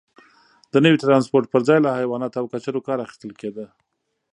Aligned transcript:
د 0.71 0.73
نوي 0.85 0.97
ټرانسپورت 1.03 1.45
پرځای 1.53 1.79
له 1.81 1.89
حیواناتو 1.99 2.39
او 2.41 2.45
کچرو 2.53 2.85
کار 2.87 2.97
اخیستل 3.05 3.31
کېده. 3.41 3.65